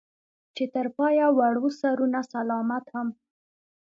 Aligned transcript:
چې 0.55 0.63
تر 0.73 0.87
پايه 0.97 1.25
وړو 1.37 1.67
سرونه 1.79 2.19
سلامت 2.33 2.85
هم 2.93 3.07